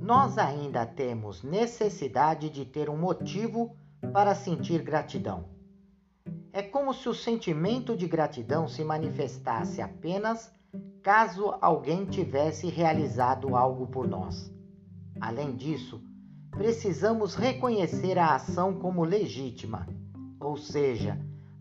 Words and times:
Nós 0.00 0.38
ainda 0.38 0.86
temos 0.86 1.42
necessidade 1.42 2.48
de 2.48 2.64
ter 2.64 2.88
um 2.88 2.96
motivo 2.96 3.74
para 4.12 4.36
sentir 4.36 4.82
gratidão. 4.82 5.46
É 6.52 6.62
como 6.62 6.94
se 6.94 7.08
o 7.08 7.14
sentimento 7.14 7.96
de 7.96 8.06
gratidão 8.06 8.68
se 8.68 8.84
manifestasse 8.84 9.82
apenas 9.82 10.52
caso 11.02 11.54
alguém 11.60 12.04
tivesse 12.04 12.68
realizado 12.68 13.56
algo 13.56 13.88
por 13.88 14.06
nós. 14.06 14.52
Além 15.20 15.56
disso, 15.56 16.00
precisamos 16.52 17.34
reconhecer 17.34 18.16
a 18.16 18.36
ação 18.36 18.78
como 18.78 19.02
legítima, 19.02 19.88
ou 20.38 20.56
seja, 20.56 21.18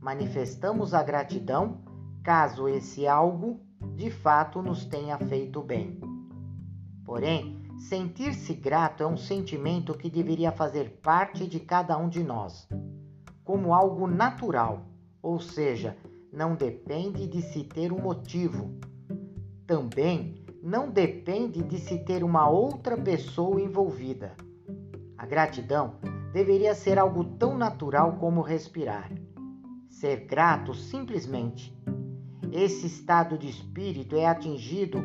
manifestamos 0.09 0.95
a 0.95 1.03
gratidão 1.03 1.83
caso 2.23 2.67
esse 2.67 3.07
algo 3.07 3.59
de 3.93 4.09
fato 4.09 4.59
nos 4.59 4.83
tenha 4.83 5.15
feito 5.19 5.61
bem. 5.61 5.99
Porém, 7.05 7.61
sentir-se 7.77 8.55
grato 8.55 9.03
é 9.03 9.05
um 9.05 9.15
sentimento 9.15 9.93
que 9.93 10.09
deveria 10.09 10.51
fazer 10.51 10.99
parte 11.03 11.45
de 11.45 11.59
cada 11.59 11.95
um 11.95 12.09
de 12.09 12.23
nós, 12.23 12.67
como 13.43 13.71
algo 13.71 14.07
natural, 14.07 14.81
ou 15.21 15.39
seja, 15.39 15.95
não 16.33 16.55
depende 16.55 17.27
de 17.27 17.43
se 17.43 17.63
ter 17.63 17.93
um 17.93 18.01
motivo. 18.01 18.79
Também 19.67 20.43
não 20.63 20.89
depende 20.89 21.61
de 21.61 21.77
se 21.77 21.99
ter 21.99 22.23
uma 22.23 22.49
outra 22.49 22.97
pessoa 22.97 23.61
envolvida. 23.61 24.33
A 25.15 25.27
gratidão 25.27 25.97
deveria 26.33 26.73
ser 26.73 26.97
algo 26.97 27.23
tão 27.23 27.55
natural 27.55 28.13
como 28.13 28.41
respirar. 28.41 29.11
Ser 29.89 30.27
grato 30.27 30.73
simplesmente. 30.73 31.75
Esse 32.51 32.87
estado 32.87 33.37
de 33.37 33.49
espírito 33.49 34.15
é 34.15 34.25
atingido 34.25 35.03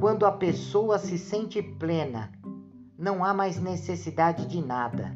quando 0.00 0.24
a 0.24 0.32
pessoa 0.32 0.98
se 0.98 1.18
sente 1.18 1.60
plena. 1.60 2.32
Não 2.96 3.22
há 3.22 3.34
mais 3.34 3.60
necessidade 3.60 4.46
de 4.46 4.64
nada. 4.64 5.14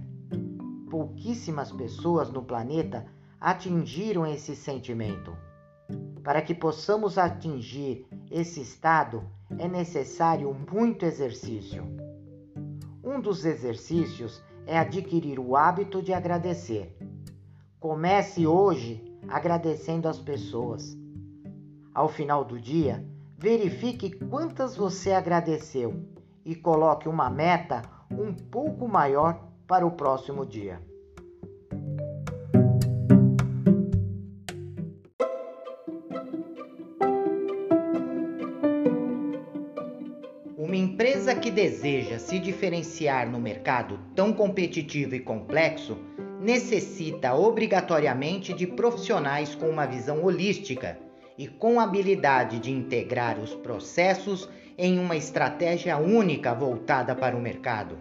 Pouquíssimas 0.91 1.72
pessoas 1.72 2.30
no 2.30 2.42
planeta 2.42 3.06
atingiram 3.41 4.27
esse 4.27 4.55
sentimento. 4.55 5.34
Para 6.22 6.42
que 6.42 6.54
possamos 6.54 7.16
atingir 7.16 8.06
esse 8.30 8.60
estado, 8.60 9.25
é 9.56 9.66
necessário 9.66 10.54
muito 10.70 11.06
exercício. 11.06 11.84
Um 13.02 13.20
dos 13.20 13.44
exercícios 13.47 14.42
é 14.66 14.78
adquirir 14.78 15.38
o 15.38 15.56
hábito 15.56 16.02
de 16.02 16.12
agradecer. 16.12 16.97
Comece 17.80 18.46
hoje 18.46 19.02
agradecendo 19.26 20.06
as 20.06 20.18
pessoas. 20.18 20.94
Ao 21.94 22.10
final 22.10 22.44
do 22.44 22.60
dia, 22.60 23.02
verifique 23.38 24.10
quantas 24.26 24.76
você 24.76 25.12
agradeceu 25.12 26.04
e 26.44 26.54
coloque 26.54 27.08
uma 27.08 27.30
meta 27.30 27.80
um 28.10 28.34
pouco 28.34 28.86
maior 28.86 29.48
para 29.66 29.86
o 29.86 29.92
próximo 29.92 30.44
dia. 30.44 30.78
Uma 40.70 40.76
empresa 40.76 41.34
que 41.34 41.50
deseja 41.50 42.20
se 42.20 42.38
diferenciar 42.38 43.28
no 43.28 43.40
mercado 43.40 43.98
tão 44.14 44.32
competitivo 44.32 45.16
e 45.16 45.18
complexo 45.18 45.98
necessita 46.40 47.34
obrigatoriamente 47.34 48.52
de 48.52 48.68
profissionais 48.68 49.52
com 49.52 49.68
uma 49.68 49.84
visão 49.84 50.22
holística 50.22 50.96
e 51.36 51.48
com 51.48 51.80
habilidade 51.80 52.60
de 52.60 52.70
integrar 52.70 53.41
os 53.41 53.52
processos 53.52 54.48
em 54.78 55.00
uma 55.00 55.16
estratégia 55.16 55.96
única 55.96 56.54
voltada 56.54 57.16
para 57.16 57.37
o 57.37 57.42
mercado. 57.42 57.98